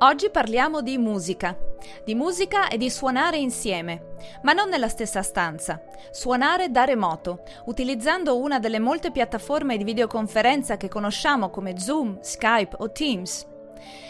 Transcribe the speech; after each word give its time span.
Oggi 0.00 0.28
parliamo 0.28 0.82
di 0.82 0.98
musica. 0.98 1.56
Di 2.04 2.14
musica 2.14 2.68
e 2.68 2.76
di 2.76 2.90
suonare 2.90 3.38
insieme, 3.38 4.14
ma 4.42 4.52
non 4.52 4.68
nella 4.68 4.90
stessa 4.90 5.22
stanza. 5.22 5.80
Suonare 6.10 6.70
da 6.70 6.84
remoto, 6.84 7.44
utilizzando 7.64 8.38
una 8.38 8.58
delle 8.58 8.78
molte 8.78 9.10
piattaforme 9.10 9.78
di 9.78 9.84
videoconferenza 9.84 10.76
che 10.76 10.88
conosciamo 10.88 11.48
come 11.48 11.78
Zoom, 11.78 12.18
Skype 12.20 12.76
o 12.78 12.92
Teams. 12.92 13.46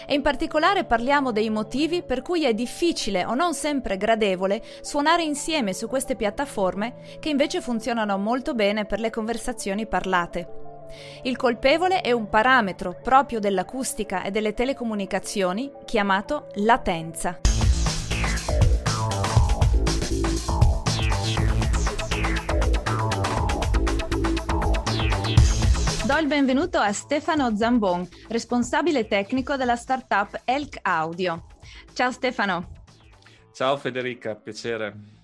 E 0.09 0.15
in 0.15 0.23
particolare 0.23 0.83
parliamo 0.83 1.31
dei 1.31 1.51
motivi 1.51 2.03
per 2.03 2.21
cui 2.21 2.45
è 2.45 2.53
difficile 2.53 3.25
o 3.25 3.35
non 3.35 3.55
sempre 3.55 3.97
gradevole 3.97 4.65
suonare 4.81 5.23
insieme 5.23 5.73
su 5.73 5.87
queste 5.87 6.17
piattaforme 6.17 6.97
che 7.21 7.29
invece 7.29 7.61
funzionano 7.61 8.19
molto 8.19 8.55
bene 8.55 8.87
per 8.87 8.99
le 8.99 9.11
conversazioni 9.11 9.87
parlate. 9.87 10.66
Il 11.23 11.37
colpevole 11.37 12.01
è 12.01 12.13
un 12.13 12.29
parametro 12.29 12.99
proprio 13.03 13.41
dell'acustica 13.41 14.23
e 14.23 14.31
delle 14.31 14.55
telecomunicazioni 14.55 15.71
chiamato 15.85 16.49
latenza. 16.57 17.41
Do 26.07 26.17
il 26.19 26.29
benvenuto 26.29 26.79
a 26.79 26.93
Stefano 26.93 27.57
Zambon, 27.57 28.09
responsabile 28.29 29.07
tecnico 29.09 29.57
della 29.57 29.77
startup 29.77 30.43
Elk 30.45 30.79
Audio. 30.83 31.47
Ciao 31.93 32.13
Stefano. 32.13 32.85
Ciao 33.53 33.77
Federica, 33.77 34.37
piacere. 34.37 35.16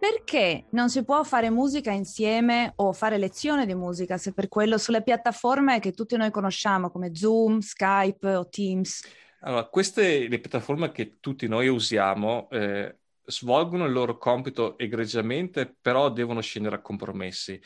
Perché 0.00 0.64
non 0.70 0.88
si 0.88 1.04
può 1.04 1.22
fare 1.24 1.50
musica 1.50 1.90
insieme 1.90 2.72
o 2.76 2.94
fare 2.94 3.18
lezione 3.18 3.66
di 3.66 3.74
musica, 3.74 4.16
se 4.16 4.32
per 4.32 4.48
quello 4.48 4.78
sulle 4.78 5.02
piattaforme 5.02 5.78
che 5.78 5.92
tutti 5.92 6.16
noi 6.16 6.30
conosciamo 6.30 6.90
come 6.90 7.14
Zoom, 7.14 7.58
Skype 7.58 8.34
o 8.34 8.48
Teams? 8.48 9.06
Allora, 9.40 9.64
queste 9.66 10.26
le 10.26 10.38
piattaforme 10.38 10.90
che 10.90 11.18
tutti 11.20 11.46
noi 11.48 11.68
usiamo 11.68 12.48
eh, 12.50 12.96
svolgono 13.26 13.84
il 13.84 13.92
loro 13.92 14.16
compito 14.16 14.78
egregiamente, 14.78 15.76
però 15.78 16.10
devono 16.10 16.40
scendere 16.40 16.76
a 16.76 16.80
compromessi 16.80 17.60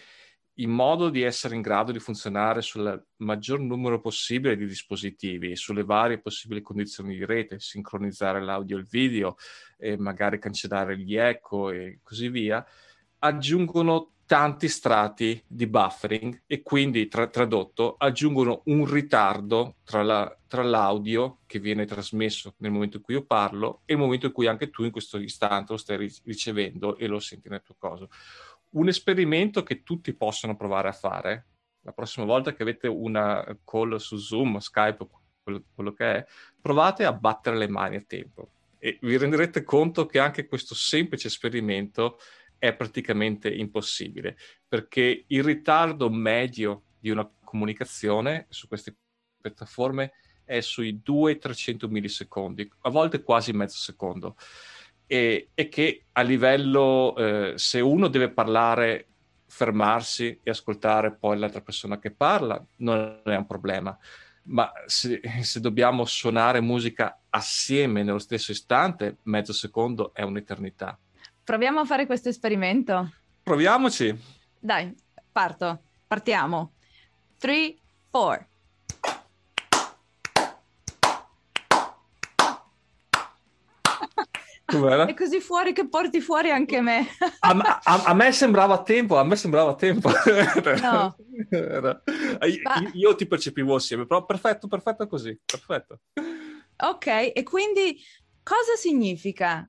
in 0.58 0.70
modo 0.70 1.08
di 1.08 1.22
essere 1.22 1.54
in 1.54 1.62
grado 1.62 1.90
di 1.90 1.98
funzionare 1.98 2.62
sul 2.62 3.02
maggior 3.16 3.58
numero 3.58 4.00
possibile 4.00 4.56
di 4.56 4.66
dispositivi, 4.66 5.56
sulle 5.56 5.84
varie 5.84 6.20
possibili 6.20 6.60
condizioni 6.60 7.16
di 7.16 7.24
rete, 7.24 7.58
sincronizzare 7.58 8.42
l'audio 8.42 8.76
e 8.76 8.80
il 8.80 8.86
video, 8.88 9.36
e 9.78 9.96
magari 9.96 10.38
cancellare 10.38 10.96
gli 10.98 11.16
eco 11.16 11.70
e 11.70 11.98
così 12.02 12.28
via, 12.28 12.64
aggiungono 13.18 14.10
tanti 14.26 14.68
strati 14.68 15.42
di 15.46 15.66
buffering 15.66 16.44
e 16.46 16.62
quindi 16.62 17.08
tra- 17.08 17.26
tradotto 17.26 17.96
aggiungono 17.98 18.62
un 18.66 18.90
ritardo 18.90 19.76
tra, 19.84 20.02
la, 20.02 20.38
tra, 20.46 20.62
l'audio 20.62 21.40
che 21.46 21.58
viene 21.58 21.84
trasmesso 21.84 22.54
nel 22.58 22.70
momento 22.70 22.96
in 22.96 23.02
cui 23.02 23.14
io 23.14 23.26
parlo 23.26 23.82
e 23.84 23.92
il 23.92 23.98
momento 23.98 24.26
in 24.26 24.32
cui 24.32 24.46
anche 24.46 24.70
tu 24.70 24.82
in 24.82 24.90
questo 24.90 25.18
istante 25.18 25.72
lo 25.72 25.78
stai 25.78 26.10
ricevendo 26.24 26.96
e 26.96 27.06
lo 27.06 27.20
senti 27.20 27.50
nel 27.50 27.62
tuo 27.62 27.74
coso 27.78 28.08
un 28.74 28.88
esperimento 28.88 29.62
che 29.62 29.82
tutti 29.82 30.14
possono 30.14 30.56
provare 30.56 30.88
a 30.88 30.92
fare. 30.92 31.46
La 31.80 31.92
prossima 31.92 32.24
volta 32.24 32.54
che 32.54 32.62
avete 32.62 32.88
una 32.88 33.44
call 33.64 33.96
su 33.96 34.16
Zoom, 34.16 34.58
Skype, 34.58 35.06
quello, 35.42 35.64
quello 35.74 35.92
che 35.92 36.14
è, 36.16 36.26
provate 36.60 37.04
a 37.04 37.12
battere 37.12 37.56
le 37.56 37.68
mani 37.68 37.96
a 37.96 38.04
tempo 38.06 38.50
e 38.84 38.98
vi 39.00 39.16
renderete 39.16 39.62
conto 39.62 40.04
che 40.04 40.18
anche 40.18 40.46
questo 40.46 40.74
semplice 40.74 41.28
esperimento 41.28 42.18
è 42.58 42.74
praticamente 42.74 43.48
impossibile 43.48 44.36
perché 44.68 45.24
il 45.26 45.42
ritardo 45.42 46.10
medio 46.10 46.82
di 46.98 47.08
una 47.08 47.26
comunicazione 47.42 48.46
su 48.50 48.68
queste 48.68 48.96
piattaforme 49.40 50.12
è 50.44 50.60
sui 50.60 51.00
200-300 51.02 51.88
millisecondi, 51.88 52.70
a 52.80 52.90
volte 52.90 53.22
quasi 53.22 53.52
mezzo 53.52 53.78
secondo 53.78 54.36
e, 55.14 55.50
e 55.54 55.68
che 55.68 56.06
a 56.10 56.22
livello, 56.22 57.14
eh, 57.16 57.52
se 57.54 57.78
uno 57.78 58.08
deve 58.08 58.30
parlare, 58.30 59.06
fermarsi 59.46 60.40
e 60.42 60.50
ascoltare 60.50 61.14
poi 61.14 61.38
l'altra 61.38 61.60
persona 61.60 62.00
che 62.00 62.10
parla, 62.10 62.60
non 62.78 63.20
è 63.22 63.36
un 63.36 63.46
problema. 63.46 63.96
Ma 64.46 64.72
se, 64.86 65.20
se 65.42 65.60
dobbiamo 65.60 66.04
suonare 66.04 66.60
musica 66.60 67.20
assieme 67.30 68.02
nello 68.02 68.18
stesso 68.18 68.50
istante, 68.50 69.18
mezzo 69.22 69.52
secondo 69.52 70.12
è 70.12 70.22
un'eternità. 70.22 70.98
Proviamo 71.44 71.78
a 71.78 71.84
fare 71.84 72.06
questo 72.06 72.28
esperimento. 72.28 73.12
Proviamoci. 73.40 74.18
Dai, 74.58 74.92
parto. 75.30 75.82
Partiamo. 76.08 76.72
3, 77.38 77.76
4. 78.10 78.53
Com'era? 84.78 85.06
È 85.06 85.14
così 85.14 85.40
fuori 85.40 85.72
che 85.72 85.88
porti 85.88 86.20
fuori 86.20 86.50
anche 86.50 86.80
me. 86.80 87.06
a, 87.40 87.80
a, 87.82 88.02
a, 88.04 88.14
me 88.14 88.32
sembrava 88.32 88.82
tempo, 88.82 89.16
a 89.16 89.24
me 89.24 89.36
sembrava 89.36 89.74
tempo. 89.74 90.10
No. 90.80 91.16
Era... 91.50 92.02
Io, 92.46 92.90
io, 92.92 93.14
ti 93.14 93.26
percepivo 93.26 93.74
assieme, 93.74 94.06
però 94.06 94.24
perfetto, 94.24 94.68
perfetto 94.68 95.06
così, 95.06 95.38
perfetto. 95.44 96.00
Ok, 96.76 97.06
e 97.06 97.42
quindi 97.44 97.98
cosa 98.42 98.74
significa 98.76 99.68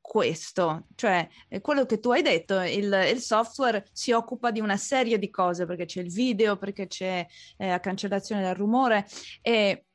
questo? 0.00 0.86
Cioè, 0.94 1.28
quello 1.60 1.86
che 1.86 1.98
tu 1.98 2.10
hai 2.10 2.22
detto, 2.22 2.60
il, 2.60 3.08
il, 3.10 3.20
software 3.20 3.86
si 3.92 4.12
occupa 4.12 4.50
di 4.50 4.60
una 4.60 4.76
serie 4.76 5.18
di 5.18 5.30
cose, 5.30 5.64
perché 5.64 5.86
c'è 5.86 6.00
il 6.00 6.12
video, 6.12 6.56
perché 6.56 6.86
c'è 6.86 7.26
eh, 7.56 7.68
la 7.68 7.80
cancellazione 7.80 8.42
del 8.42 8.54
rumore, 8.54 9.06
e 9.40 9.86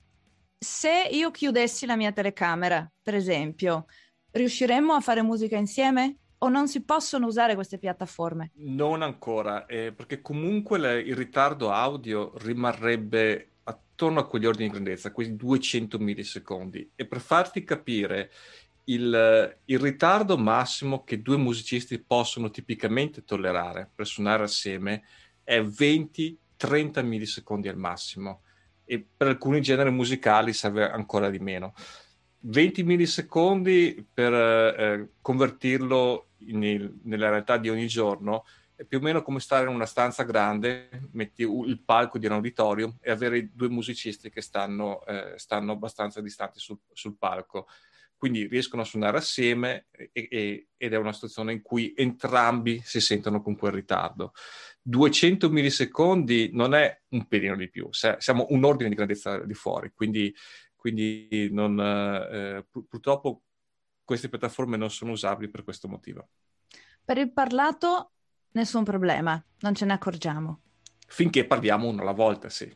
se 0.58 1.08
io 1.12 1.32
chiudessi 1.32 1.86
la 1.86 1.96
mia 1.96 2.12
telecamera, 2.12 2.90
per 3.02 3.16
esempio, 3.16 3.86
riusciremmo 4.32 4.94
a 4.94 5.00
fare 5.00 5.22
musica 5.22 5.58
insieme? 5.58 6.18
O 6.42 6.48
non 6.48 6.70
si 6.70 6.84
possono 6.84 7.28
usare 7.28 7.56
queste 7.56 7.78
piattaforme? 7.78 8.52
Non 8.56 9.02
ancora, 9.02 9.66
eh, 9.66 9.92
perché 9.92 10.22
comunque 10.22 10.80
le, 10.80 11.02
il 11.02 11.16
ritardo 11.16 11.72
audio 11.72 12.32
rimarrebbe 12.38 13.50
attorno 13.64 14.22
a 14.22 14.26
quegli 14.26 14.46
ordini 14.46 14.68
di 14.70 14.74
grandezza, 14.76 15.12
quei 15.12 15.36
200 15.36 16.00
millisecondi. 16.00 16.92
E 16.96 17.06
per 17.06 17.20
farti 17.20 17.66
capire, 17.66 18.32
il, 18.86 19.58
il, 19.66 19.80
ritardo 19.80 20.38
massimo 20.38 21.04
che 21.04 21.22
due 21.22 21.38
musicisti 21.38 22.00
possono 22.00 22.50
tipicamente 22.50 23.24
tollerare 23.24 23.90
per 23.94 24.08
suonare 24.08 24.44
assieme 24.44 25.04
è 25.44 25.60
20-30 25.60 27.04
millisecondi 27.04 27.68
al 27.68 27.78
massimo. 27.78 28.44
E 28.86 29.06
per 29.16 29.28
alcuni 29.28 29.62
generi 29.62 29.92
musicali 29.92 30.54
serve 30.54 30.90
ancora 30.90 31.30
di 31.30 31.40
meno. 31.40 31.74
20 32.42 32.84
millisecondi 32.84 34.06
per 34.14 34.34
eh, 34.34 35.10
convertirlo 35.22 36.30
in, 36.48 37.00
nella 37.04 37.30
realtà 37.30 37.58
di 37.58 37.70
ogni 37.70 37.88
giorno 37.88 38.46
è 38.80 38.86
più 38.86 39.00
o 39.00 39.02
meno 39.02 39.22
come 39.22 39.42
stare 39.42 39.68
in 39.68 39.76
una 39.76 39.86
stanza 39.86 40.24
grande, 40.24 41.10
metti 41.12 41.42
il 41.42 41.82
palco 41.84 42.18
di 42.18 42.28
un 42.28 42.32
auditorium 42.32 42.96
e 43.02 43.12
avere 43.12 43.50
due 43.54 43.68
musicisti 43.68 44.30
che 44.30 44.40
stanno, 44.40 45.06
eh, 45.06 45.34
stanno 45.36 45.74
abbastanza 45.74 46.22
distanti 46.22 46.60
sul, 46.60 46.78
sul, 46.94 47.18
palco. 47.18 47.68
Quindi 48.16 48.48
riescono 48.48 48.84
a 48.84 48.86
suonare 48.86 49.18
assieme 49.18 49.88
e, 49.92 50.10
e, 50.14 50.68
ed 50.78 50.94
è 50.94 50.96
una 50.96 51.12
situazione 51.12 51.52
in 51.52 51.62
cui 51.62 51.94
entrambi 51.94 52.82
si 52.82 53.02
sentono 53.02 53.42
con 53.42 53.58
quel 53.58 53.74
ritardo. 53.74 54.32
200 54.82 55.50
millisecondi 55.50 56.52
non 56.54 56.74
è 56.74 57.02
un 57.10 57.28
pelino 57.28 57.58
di 57.58 57.70
più, 57.70 57.90
siamo 57.92 58.46
un 58.52 58.64
ordine 58.64 58.88
di 58.88 58.96
grandezza 58.96 59.40
di 59.40 59.54
fuori, 59.54 59.92
quindi 59.94 60.34
quindi 60.80 61.50
non, 61.52 61.78
eh, 61.78 62.66
pur- 62.70 62.88
purtroppo 62.88 63.44
queste 64.02 64.30
piattaforme 64.30 64.78
non 64.78 64.90
sono 64.90 65.12
usabili 65.12 65.52
per 65.52 65.64
questo 65.66 65.90
motivo. 65.90 66.30
Per 67.04 67.18
il 67.18 67.32
parlato 67.34 68.12
nessun 68.52 68.84
problema, 68.86 69.44
non 69.60 69.76
ce 69.76 69.86
ne 69.86 69.94
accorgiamo. 69.94 70.62
Finché 71.06 71.46
parliamo 71.46 71.88
uno 71.88 72.02
alla 72.02 72.14
volta, 72.14 72.50
sì. 72.50 72.74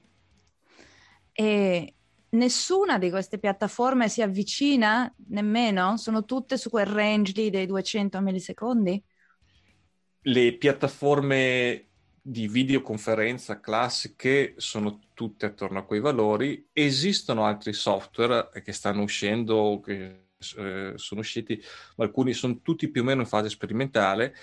E 1.31 1.96
nessuna 2.30 2.97
di 2.97 3.09
queste 3.09 3.40
piattaforme 3.40 4.09
si 4.09 4.22
avvicina 4.22 5.11
nemmeno? 5.29 5.96
Sono 5.97 6.26
tutte 6.26 6.58
su 6.58 6.70
quel 6.70 6.88
range 6.88 7.32
lì 7.35 7.50
dei 7.50 7.66
200 7.66 8.20
millisecondi? 8.22 9.02
Le 10.26 10.58
piattaforme 10.58 11.92
di 12.25 12.47
videoconferenza 12.47 13.59
classiche 13.59 14.53
sono 14.55 15.02
tutte 15.14 15.47
attorno 15.47 15.79
a 15.79 15.84
quei 15.84 15.99
valori. 15.99 16.70
Esistono 16.72 17.43
altri 17.46 17.73
software 17.73 18.49
che 18.64 18.72
stanno 18.72 19.02
uscendo, 19.02 19.81
che 19.84 20.28
eh, 20.58 20.93
sono 20.96 21.20
usciti, 21.20 21.61
ma 21.97 22.05
alcuni 22.05 22.31
sono 22.31 22.61
tutti 22.61 22.87
più 22.87 23.02
o 23.02 23.03
meno 23.03 23.22
in 23.22 23.28
fase 23.28 23.49
sperimentale, 23.49 24.34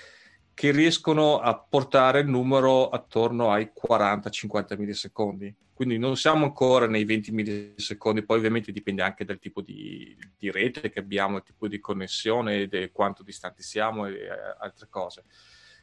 che 0.53 0.73
riescono 0.73 1.39
a 1.39 1.59
portare 1.59 2.21
il 2.21 2.29
numero 2.29 2.91
attorno 2.91 3.51
ai 3.51 3.71
40-50 3.75 4.79
millisecondi. 4.79 5.55
Quindi 5.73 5.97
non 5.97 6.19
siamo 6.19 6.45
ancora 6.45 6.87
nei 6.87 7.07
20 7.07 7.33
millisecondi, 7.33 8.27
poi 8.27 8.37
ovviamente 8.37 8.71
dipende 8.71 9.01
anche 9.01 9.25
dal 9.25 9.39
tipo 9.39 9.63
di, 9.63 10.15
di 10.37 10.51
rete 10.51 10.91
che 10.91 10.99
abbiamo, 10.99 11.39
il 11.39 11.43
tipo 11.43 11.67
di 11.67 11.81
connessione, 11.81 12.69
quanto 12.93 13.23
distanti 13.23 13.63
siamo 13.63 14.05
e, 14.05 14.13
e 14.13 14.29
altre 14.59 14.87
cose 14.91 15.25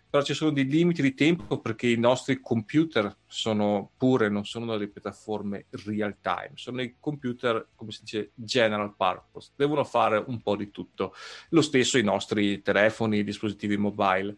però 0.10 0.24
ci 0.24 0.34
sono 0.34 0.52
dei 0.52 0.66
limiti 0.66 1.02
di 1.02 1.14
tempo 1.14 1.60
perché 1.60 1.88
i 1.88 1.98
nostri 1.98 2.40
computer 2.40 3.14
sono 3.28 3.92
pure, 3.98 4.30
non 4.30 4.46
sono 4.46 4.66
delle 4.66 4.88
piattaforme 4.88 5.66
real 5.86 6.16
time, 6.22 6.52
sono 6.56 6.82
i 6.82 6.96
computer, 7.00 7.70
come 7.76 7.92
si 7.92 8.02
dice, 8.04 8.32
general 8.34 8.96
purpose, 8.96 9.52
devono 9.56 9.84
fare 9.84 10.24
un 10.26 10.42
po' 10.42 10.56
di 10.56 10.72
tutto. 10.72 11.14
Lo 11.50 11.62
stesso 11.62 11.98
i 11.98 12.04
nostri 12.04 12.62
telefoni, 12.62 13.20
i 13.20 13.24
dispositivi 13.24 13.76
mobile. 13.76 14.36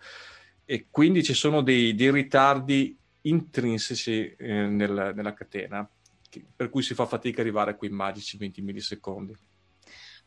E 0.65 0.87
quindi 0.89 1.23
ci 1.23 1.33
sono 1.33 1.61
dei, 1.61 1.93
dei 1.95 2.11
ritardi 2.11 2.97
intrinseci 3.21 4.35
eh, 4.37 4.65
nel, 4.65 5.13
nella 5.15 5.33
catena, 5.33 5.87
che, 6.29 6.43
per 6.55 6.69
cui 6.69 6.81
si 6.81 6.93
fa 6.93 7.05
fatica 7.05 7.41
ad 7.41 7.47
arrivare 7.47 7.71
a 7.71 7.75
quei 7.75 7.89
magici 7.89 8.37
20 8.37 8.61
millisecondi. 8.61 9.33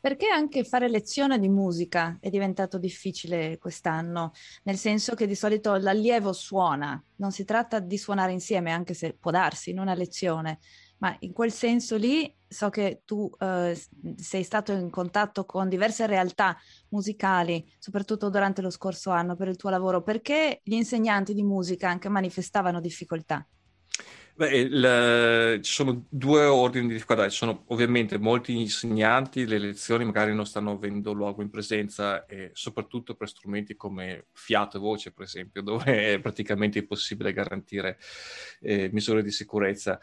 Perché 0.02 0.26
anche 0.26 0.64
fare 0.64 0.88
lezione 0.88 1.38
di 1.38 1.49
musica 1.49 2.19
è 2.20 2.28
diventato 2.28 2.76
difficile 2.76 3.56
quest'anno, 3.58 4.32
nel 4.64 4.76
senso 4.76 5.14
che 5.14 5.28
di 5.28 5.37
solito 5.37 5.76
l'allievo 5.76 6.32
suona, 6.32 7.00
non 7.19 7.31
si 7.31 7.44
tratta 7.44 7.78
di 7.78 7.96
suonare 7.96 8.32
insieme, 8.32 8.72
anche 8.72 8.94
se 8.94 9.14
può 9.14 9.31
darsi 9.31 9.70
in 9.70 9.78
una 9.78 9.94
lezione, 9.94 10.58
ma 10.99 11.14
in 11.20 11.32
quel 11.32 11.52
senso 11.52 11.96
lì 11.96 12.37
so 12.49 12.69
che 12.69 13.02
tu 13.04 13.31
eh, 13.38 13.81
sei 14.16 14.43
stato 14.43 14.72
in 14.72 14.90
contatto 14.90 15.44
con 15.44 15.69
diverse 15.69 16.06
realtà 16.06 16.56
musicali, 16.88 17.64
soprattutto 17.78 18.28
durante 18.28 18.60
lo 18.60 18.70
scorso 18.70 19.10
anno 19.10 19.37
per 19.37 19.46
il 19.46 19.56
tuo 19.56 19.70
lavoro, 19.70 20.02
perché 20.02 20.62
gli 20.64 20.75
insegnanti 20.75 21.32
di 21.32 21.44
musica 21.44 21.88
anche 21.88 22.08
manifestavano 22.08 22.81
difficoltà? 22.81 23.46
Beh, 24.34 24.56
il, 24.56 25.61
ci 25.62 25.73
sono 25.73 26.06
due 26.08 26.44
ordini 26.44 26.88
di 26.88 26.94
difficoltà. 26.94 27.29
Ci 27.29 27.37
sono 27.37 27.64
ovviamente 27.69 28.19
molti 28.19 28.58
insegnanti, 28.58 29.46
le 29.46 29.58
lezioni 29.58 30.05
magari 30.05 30.34
non 30.34 30.46
stanno 30.46 30.73
avendo 30.73 31.12
luogo 31.12 31.43
in 31.43 31.50
presenza, 31.50 32.25
e 32.25 32.50
soprattutto 32.55 33.14
per 33.14 33.29
strumenti 33.29 33.76
come 33.76 34.26
fiato 34.32 34.79
e 34.79 34.81
voce, 34.81 35.12
per 35.12 35.25
esempio, 35.25 35.61
dove 35.62 36.14
è 36.14 36.20
praticamente 36.20 36.79
impossibile 36.79 37.32
garantire 37.32 37.99
eh, 38.61 38.88
misure 38.93 39.23
di 39.23 39.31
sicurezza. 39.31 40.00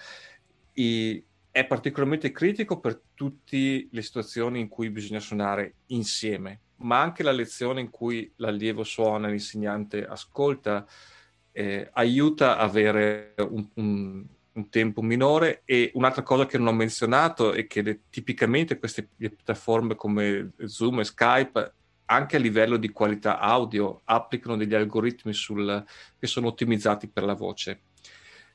E 0.74 1.24
è 1.52 1.66
particolarmente 1.66 2.32
critico 2.32 2.80
per 2.80 3.02
tutte 3.16 3.88
le 3.90 4.02
situazioni 4.04 4.60
in 4.60 4.68
cui 4.68 4.92
bisogna 4.92 5.20
suonare 5.20 5.78
insieme, 5.88 6.62
ma 6.78 7.02
anche 7.02 7.24
la 7.24 7.32
lezione 7.32 7.82
in 7.82 7.90
cui 7.90 8.32
l'allievo 8.36 8.84
suona 8.84 9.28
e 9.28 9.32
l'insegnante 9.32 10.06
ascolta 10.06 10.86
eh, 11.52 11.90
aiuta 11.94 12.58
a 12.58 12.64
avere 12.64 13.34
un, 13.38 13.68
un, 13.76 14.26
un, 14.54 14.70
tempo 14.70 15.02
minore. 15.02 15.62
E 15.66 15.92
un'altra 15.94 16.24
cosa 16.24 16.46
che 16.46 16.58
non 16.58 16.68
ho 16.68 16.74
menzionato 16.74 17.54
è 17.54 17.68
che 17.68 17.82
le, 17.82 18.02
tipicamente 18.10 18.80
queste 18.80 19.08
piattaforme 19.16 19.96
come 19.96 20.52
Zoom 20.66 21.00
e 21.00 21.04
Skype 21.06 21.74
anche 22.06 22.38
a 22.38 22.40
livello 22.40 22.78
di 22.78 22.90
qualità 22.90 23.40
audio 23.40 24.02
applicano 24.06 24.58
degli 24.58 24.74
algoritmi 24.74 25.34
sul, 25.34 25.84
che 26.18 26.28
sono 26.28 26.48
ottimizzati 26.48 27.08
per 27.08 27.24
la 27.24 27.36
voce. 27.36 27.82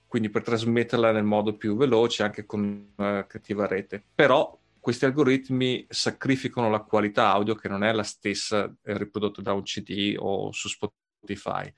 Quindi 0.06 0.29
per 0.29 0.43
trasmetterla 0.43 1.12
nel 1.12 1.25
modo 1.25 1.56
più 1.56 1.76
veloce 1.76 2.23
anche 2.23 2.46
con 2.46 2.93
una 2.96 3.26
cattiva 3.26 3.67
rete. 3.67 4.02
Però 4.14 4.58
questi 4.79 5.06
algoritmi 5.06 5.87
sacrificano 5.88 6.69
la 6.69 6.81
qualità 6.81 7.31
audio 7.31 7.55
che 7.55 7.69
non 7.69 7.82
è 7.82 7.93
la 7.93 8.02
stessa 8.02 8.73
riprodotta 8.82 9.41
da 9.41 9.52
un 9.52 9.62
CD 9.62 10.14
o 10.19 10.52
su 10.52 10.69
Spotify 10.69 11.73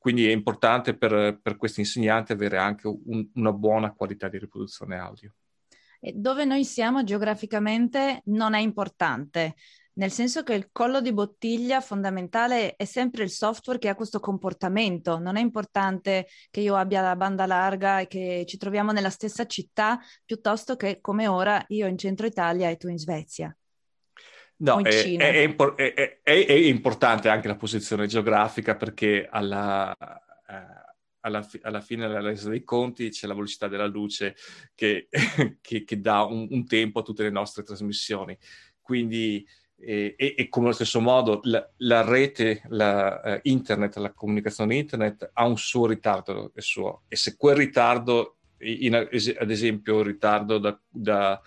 quindi 0.00 0.26
è 0.26 0.32
importante 0.32 0.96
per, 0.96 1.40
per 1.42 1.58
questi 1.58 1.80
insegnanti 1.80 2.32
avere 2.32 2.56
anche 2.56 2.86
un, 2.86 3.28
una 3.34 3.52
buona 3.52 3.92
qualità 3.92 4.30
di 4.30 4.38
riproduzione 4.38 4.96
audio. 4.96 5.34
Dove 6.00 6.46
noi 6.46 6.64
siamo 6.64 7.04
geograficamente 7.04 8.22
non 8.24 8.54
è 8.54 8.60
importante, 8.60 9.56
nel 9.94 10.10
senso 10.10 10.42
che 10.42 10.54
il 10.54 10.70
collo 10.72 11.02
di 11.02 11.12
bottiglia 11.12 11.82
fondamentale 11.82 12.76
è 12.76 12.86
sempre 12.86 13.24
il 13.24 13.30
software 13.30 13.78
che 13.78 13.90
ha 13.90 13.94
questo 13.94 14.20
comportamento. 14.20 15.18
Non 15.18 15.36
è 15.36 15.40
importante 15.42 16.28
che 16.48 16.60
io 16.60 16.76
abbia 16.76 17.02
la 17.02 17.14
banda 17.14 17.44
larga 17.44 18.00
e 18.00 18.06
che 18.06 18.44
ci 18.46 18.56
troviamo 18.56 18.92
nella 18.92 19.10
stessa 19.10 19.44
città, 19.44 20.00
piuttosto 20.24 20.76
che 20.76 21.02
come 21.02 21.26
ora 21.26 21.62
io 21.68 21.86
in 21.86 21.98
centro 21.98 22.24
Italia 22.24 22.70
e 22.70 22.78
tu 22.78 22.88
in 22.88 22.96
Svezia. 22.96 23.54
No, 24.60 24.82
è, 24.82 25.16
è, 25.16 25.56
è, 26.22 26.22
è, 26.22 26.52
importante 26.52 27.30
anche 27.30 27.48
la 27.48 27.56
posizione 27.56 28.06
geografica 28.06 28.76
perché 28.76 29.26
alla, 29.30 29.96
eh, 29.96 30.80
alla, 31.20 31.48
alla 31.62 31.80
fine 31.80 32.06
della 32.06 32.20
resa 32.20 32.50
dei 32.50 32.62
conti 32.62 33.08
c'è 33.08 33.26
la 33.26 33.32
velocità 33.32 33.68
della 33.68 33.86
luce 33.86 34.36
che, 34.74 35.08
che, 35.62 35.84
che 35.84 36.00
dà 36.00 36.24
un, 36.24 36.46
un, 36.50 36.66
tempo 36.66 36.98
a 36.98 37.02
tutte 37.02 37.22
le 37.22 37.30
nostre 37.30 37.62
trasmissioni. 37.62 38.36
Quindi, 38.82 39.46
e, 39.78 40.14
e 40.16 40.48
come 40.50 40.66
allo 40.66 40.74
stesso 40.74 41.00
modo, 41.00 41.40
la, 41.44 41.66
la 41.78 42.02
rete, 42.02 42.62
la, 42.68 43.18
uh, 43.24 43.40
internet, 43.44 43.96
la 43.96 44.12
comunicazione 44.12 44.76
internet 44.76 45.30
ha 45.32 45.46
un 45.46 45.56
suo 45.56 45.86
ritardo. 45.86 46.52
Suo, 46.56 47.04
e 47.08 47.16
se 47.16 47.34
quel 47.36 47.56
ritardo, 47.56 48.36
in, 48.58 48.94
ad 48.94 49.50
esempio, 49.50 50.00
il 50.00 50.04
ritardo 50.04 50.58
da, 50.58 50.78
da 50.86 51.40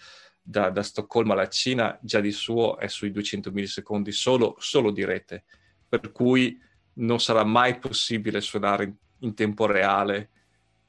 da, 0.44 0.70
da, 0.70 0.84
Stoccolma 0.84 1.34
alla 1.34 1.48
Cina 1.48 1.98
già 2.02 2.20
di 2.20 2.32
suo 2.32 2.78
è 2.78 2.88
sui 2.88 3.12
200 3.12 3.52
millisecondi 3.52 4.12
solo, 4.12 4.56
solo 4.60 4.92
di 4.92 5.06
rete, 5.06 5.46
per 5.88 6.12
cui 6.12 6.60
non 6.96 7.20
sarà 7.20 7.44
mai 7.44 7.80
possibile 7.80 8.42
suonare 8.42 8.84
in, 8.84 8.94
in 9.20 9.34
tempo 9.34 9.66
reale 9.66 10.30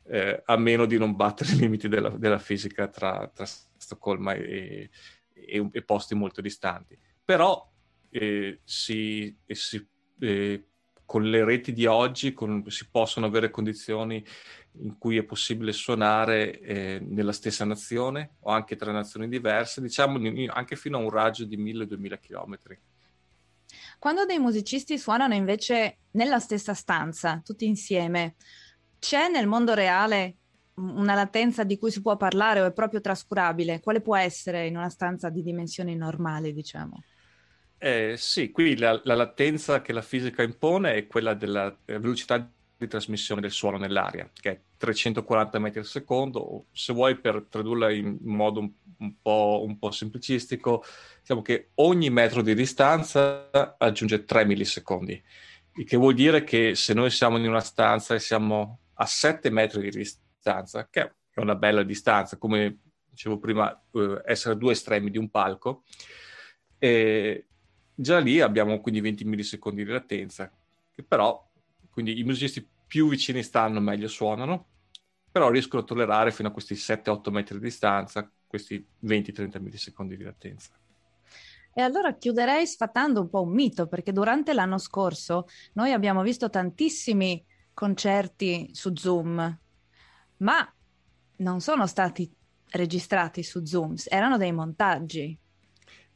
eh, 0.07 0.43
a 0.45 0.57
meno 0.57 0.87
di 0.87 0.99
non 0.99 1.15
battere 1.15 1.53
i 1.53 1.57
limiti 1.57 1.89
della, 1.89 2.11
della 2.11 2.39
fisica 2.39 2.89
tra, 2.89 3.31
tra 3.33 3.47
Stoccolma 3.47 4.35
e, 4.35 4.91
e, 5.33 5.69
e, 5.71 5.83
posti 5.83 6.15
molto 6.15 6.41
distanti. 6.41 6.99
Però 7.25 7.73
eh, 8.11 8.61
si, 8.65 9.35
si 9.47 9.89
eh, 10.21 10.65
con 11.15 11.31
le 11.31 11.45
reti 11.45 11.73
di 11.73 11.87
oggi 11.87 12.33
con, 12.33 12.65
si 12.67 12.89
possono 12.91 13.27
avere 13.27 13.49
condizioni 13.49 14.21
in 14.81 14.99
cui 14.99 15.17
è 15.17 15.23
possibile 15.23 15.71
suonare 15.71 16.59
eh, 16.59 16.99
nella 17.09 17.31
stessa 17.31 17.65
nazione 17.65 18.31
o 18.41 18.51
anche 18.51 18.75
tra 18.75 18.91
nazioni 18.91 19.29
diverse, 19.29 19.81
diciamo 19.81 20.19
anche 20.49 20.75
fino 20.75 20.99
a 20.99 21.01
un 21.01 21.11
raggio 21.11 21.45
di 21.45 21.57
1000-2000 21.57 22.19
km. 22.19 22.59
Quando 24.01 24.25
dei 24.25 24.41
musicisti 24.41 24.99
suonano 24.99 25.35
invece 25.35 25.99
nella 26.15 26.41
stessa 26.41 26.75
stanza, 26.75 27.41
tutti 27.45 27.65
insieme, 27.65 28.35
c'è 28.99 29.29
nel 29.29 29.47
mondo 29.47 29.73
reale 29.73 30.39
una 30.79 31.15
latenza 31.15 31.63
di 31.63 31.79
cui 31.79 31.93
si 31.93 32.03
può 32.03 32.17
parlare 32.17 32.61
o 32.61 32.67
è 32.67 32.73
proprio 32.73 33.01
trascurabile? 33.01 33.79
Quale 33.79 34.01
può 34.01 34.17
essere 34.17 34.67
in 34.67 34.77
una 34.77 34.89
stanza 34.89 35.31
di 35.31 35.45
dimensioni 35.45 35.95
normali, 35.95 36.53
diciamo? 36.53 37.05
Eh, 37.87 38.15
sì, 38.17 38.51
qui 38.51 38.79
la, 38.79 38.99
la, 39.05 39.15
latenza 39.15 39.83
che 39.83 39.93
la 39.93 40.01
fisica 40.01 40.43
impone 40.43 40.95
è 40.95 41.07
quella 41.07 41.35
della 41.35 41.67
eh, 41.85 41.99
velocità 41.99 42.39
di 42.79 42.89
trasmissione 42.89 43.43
del 43.43 43.51
suono 43.51 43.77
nell'aria, 43.77 44.27
che 44.33 44.51
è 44.51 44.61
340 44.79 45.59
metri 45.59 45.81
al 45.81 45.85
secondo. 45.85 46.69
Se 46.73 46.95
vuoi, 46.95 47.17
per 47.17 47.45
tradurla 47.47 47.93
in 47.93 48.17
modo 48.23 48.61
un, 48.61 48.71
un, 49.01 49.21
po', 49.21 49.65
un 49.67 49.79
po' 49.79 49.91
semplicistico, 49.91 50.83
diciamo 51.21 51.43
che 51.43 51.73
ogni 51.75 52.09
metro 52.09 52.41
di 52.41 52.55
distanza 52.55 53.51
aggiunge 53.77 54.25
3 54.25 54.47
millisecondi, 54.47 55.23
il 55.75 55.85
che 55.85 55.99
vuol 55.99 56.15
dire 56.15 56.43
che 56.43 56.75
se 56.75 56.95
noi 56.95 57.11
siamo 57.11 57.37
in 57.37 57.47
una 57.47 57.61
stanza 57.61 58.15
e 58.15 58.19
siamo 58.19 58.79
a 58.95 59.05
7 59.05 59.51
metri 59.51 59.83
di 59.83 59.91
distanza, 59.91 60.89
che 60.89 61.03
è 61.03 61.41
una 61.41 61.55
bella 61.55 61.83
distanza, 61.83 62.39
come 62.39 62.79
dicevo 63.11 63.39
prima, 63.39 63.79
eh, 63.93 64.23
essere 64.25 64.55
a 64.55 64.57
due 64.57 64.73
estremi 64.73 65.11
di 65.11 65.19
un 65.19 65.29
palco, 65.29 65.83
eh, 66.79 67.47
Già 67.95 68.19
lì 68.19 68.41
abbiamo 68.41 68.81
quindi 68.81 69.01
20 69.01 69.25
millisecondi 69.25 69.85
di 69.85 69.91
latenza, 69.91 70.51
che 70.91 71.03
però, 71.03 71.49
quindi 71.91 72.19
i 72.19 72.25
musicisti 72.25 72.67
più 72.87 73.09
vicini 73.09 73.43
stanno 73.43 73.81
meglio 73.81 74.09
suonano, 74.09 74.67
però 75.31 75.49
riescono 75.49 75.83
a 75.83 75.85
tollerare 75.85 76.33
fino 76.33 76.49
a 76.49 76.53
questi 76.53 76.75
7-8 76.75 77.31
metri 77.31 77.59
di 77.59 77.65
distanza 77.65 78.31
questi 78.47 78.85
20-30 79.05 79.61
millisecondi 79.61 80.17
di 80.17 80.23
latenza. 80.23 80.71
E 81.73 81.83
allora 81.83 82.15
chiuderei 82.15 82.67
sfatando 82.67 83.21
un 83.21 83.29
po' 83.29 83.43
un 83.43 83.53
mito, 83.53 83.89
perché 83.89 84.13
durante 84.13 84.53
l'anno 84.53 84.79
scorso 84.79 85.47
noi 85.73 85.91
abbiamo 85.91 86.23
visto 86.23 86.49
tantissimi 86.49 87.45
concerti 87.73 88.71
su 88.73 88.95
Zoom, 88.95 89.59
ma 90.37 90.75
non 91.39 91.61
sono 91.61 91.89
stati 91.89 92.33
registrati 92.71 93.43
su 93.43 93.65
Zoom, 93.65 93.95
erano 94.09 94.37
dei 94.37 94.53
montaggi. 94.53 95.37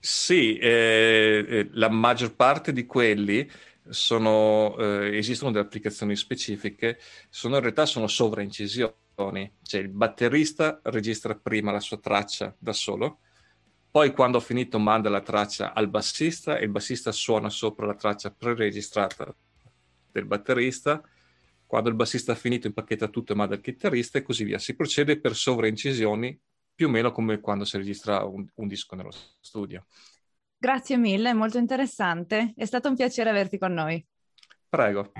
Sì, 0.01 0.57
eh, 0.59 1.45
eh, 1.49 1.69
la 1.73 1.89
maggior 1.91 2.35
parte 2.35 2.73
di 2.73 2.87
quelli 2.87 3.49
sono, 3.89 4.77
eh, 4.79 5.17
esistono 5.17 5.51
delle 5.51 5.65
applicazioni 5.65 6.15
specifiche, 6.15 6.99
sono 7.29 7.57
in 7.57 7.63
realtà 7.63 7.85
sono 7.85 8.07
sovraincisioni, 8.07 8.95
cioè 9.63 9.81
il 9.81 9.89
batterista 9.89 10.81
registra 10.85 11.35
prima 11.35 11.73
la 11.73 11.81
sua 11.81 11.99
traccia 11.99 12.55
da 12.59 12.73
solo, 12.73 13.21
poi 13.91 14.13
quando 14.13 14.39
ha 14.39 14.41
finito 14.41 14.79
manda 14.79 15.09
la 15.11 15.21
traccia 15.21 15.73
al 15.75 15.89
bassista 15.89 16.59
e 16.59 16.65
il 16.65 16.71
bassista 16.71 17.11
suona 17.11 17.51
sopra 17.51 17.87
la 17.87 17.95
traccia 17.95 18.31
pre-registrata 18.31 19.35
del 20.13 20.27
batterista, 20.27 21.03
quando 21.67 21.89
il 21.89 21.97
bassista 21.97 22.33
ha 22.33 22.37
finito 22.37 22.67
impacchetta 22.69 23.09
tutto 23.09 23.33
e 23.33 23.37
manda 23.37 23.55
al 23.57 23.61
chitarrista 23.61 24.19
e 24.19 24.23
così 24.23 24.45
via. 24.45 24.59
Si 24.59 24.77
procede 24.77 25.19
per 25.19 25.35
sovraincisioni 25.35 26.39
più 26.79 26.87
o 26.87 26.91
meno 26.91 27.11
come 27.11 27.41
quando 27.41 27.65
si 27.65 27.77
registra 27.77 28.25
un, 28.25 28.47
un 28.55 28.69
disco 28.69 28.95
nello 28.95 29.11
studio. 29.41 29.87
Grazie 30.57 30.97
mille, 30.97 31.33
molto 31.33 31.59
interessante. 31.59 32.53
È 32.55 32.65
stato 32.67 32.89
un 32.89 32.95
piacere 32.95 33.31
averti 33.31 33.59
con 33.59 33.73
noi. 33.73 34.07
Prego. 34.69 35.11